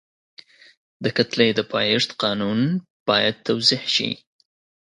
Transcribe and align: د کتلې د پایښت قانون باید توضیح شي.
د 1.03 1.05
کتلې 1.17 1.49
د 1.57 1.59
پایښت 1.73 2.09
قانون 2.21 2.59
باید 3.07 3.35
توضیح 3.47 3.83
شي. 3.95 4.11